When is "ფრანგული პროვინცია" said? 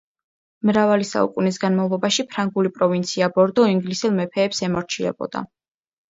2.31-3.27